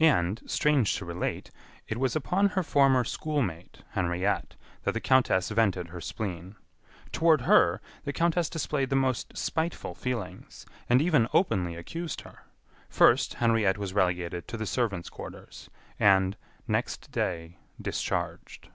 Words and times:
And, 0.00 0.40
strange 0.46 0.96
to 0.96 1.04
relate, 1.04 1.50
it 1.88 1.98
was 1.98 2.16
upon 2.16 2.48
her 2.48 2.62
former 2.62 3.04
schoolmate, 3.04 3.82
Henriette, 3.90 4.56
that 4.84 4.92
the 4.92 4.98
countess 4.98 5.50
vented 5.50 5.88
her 5.88 6.00
spleen. 6.00 6.56
Toward 7.12 7.42
her, 7.42 7.82
the 8.04 8.14
countess 8.14 8.48
displayed 8.48 8.88
the 8.88 8.96
most 8.96 9.36
spiteful 9.36 9.94
feelings, 9.94 10.64
and 10.88 11.02
even 11.02 11.28
openly 11.34 11.76
accused 11.76 12.22
her. 12.22 12.46
First, 12.88 13.34
Henriette 13.34 13.76
was 13.76 13.92
relegated 13.92 14.48
to 14.48 14.56
the 14.56 14.64
servants' 14.64 15.10
quarters, 15.10 15.68
and, 16.00 16.38
next 16.66 17.10
day, 17.10 17.58
discharged. 17.78 18.70